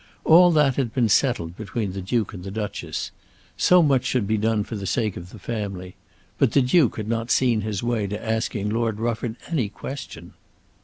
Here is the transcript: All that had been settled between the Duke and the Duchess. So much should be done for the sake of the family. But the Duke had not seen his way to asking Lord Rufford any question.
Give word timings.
All 0.25 0.49
that 0.53 0.77
had 0.77 0.95
been 0.95 1.09
settled 1.09 1.55
between 1.55 1.91
the 1.91 2.01
Duke 2.01 2.33
and 2.33 2.43
the 2.43 2.49
Duchess. 2.49 3.11
So 3.55 3.83
much 3.83 4.03
should 4.03 4.25
be 4.25 4.35
done 4.39 4.63
for 4.63 4.75
the 4.75 4.87
sake 4.87 5.15
of 5.15 5.29
the 5.29 5.37
family. 5.37 5.93
But 6.39 6.53
the 6.53 6.61
Duke 6.63 6.97
had 6.97 7.07
not 7.07 7.29
seen 7.29 7.61
his 7.61 7.83
way 7.83 8.07
to 8.07 8.19
asking 8.19 8.71
Lord 8.71 8.99
Rufford 8.99 9.35
any 9.49 9.69
question. 9.69 10.33